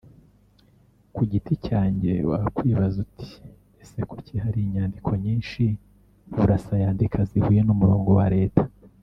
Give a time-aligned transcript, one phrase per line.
[1.13, 3.29] Ku giti cyanjye wakwibaza uti
[3.83, 5.63] «ese kuki hari inyandiko nyinshi
[6.35, 8.63] Burasa yandika zihuye n’umurongo wa Leta